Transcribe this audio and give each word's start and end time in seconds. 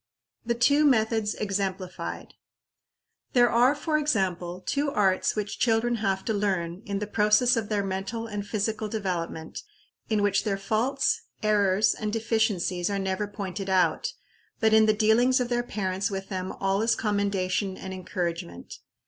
The 0.43 0.55
two 0.55 0.83
Methods 0.83 1.35
exemplified. 1.35 2.33
There 3.33 3.51
are, 3.51 3.75
for 3.75 3.99
example, 3.99 4.59
two 4.65 4.89
arts 4.89 5.35
which 5.35 5.59
children 5.59 5.97
have 5.97 6.25
to 6.25 6.33
learn, 6.33 6.81
in 6.87 6.97
the 6.97 7.05
process 7.05 7.55
of 7.55 7.69
their 7.69 7.83
mental 7.83 8.25
and 8.25 8.43
physical 8.47 8.87
development, 8.87 9.61
in 10.09 10.23
which 10.23 10.43
their 10.43 10.57
faults, 10.57 11.21
errors, 11.43 11.93
and 11.93 12.11
deficiencies 12.11 12.89
are 12.89 12.97
never 12.97 13.27
pointed 13.27 13.69
out, 13.69 14.13
but 14.59 14.73
in 14.73 14.87
the 14.87 14.93
dealings 14.95 15.39
of 15.39 15.49
their 15.49 15.61
parents 15.61 16.09
with 16.09 16.29
them 16.29 16.51
all 16.53 16.81
is 16.81 16.95
commendation 16.95 17.77
and 17.77 17.93
encouragement. 17.93 18.79